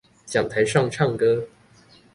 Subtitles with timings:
[0.25, 1.47] 講台上唱歌